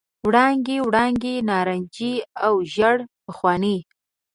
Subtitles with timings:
[0.27, 2.13] وړانګې، وړانګې نارنجي
[2.45, 3.77] او ژړ بخونې،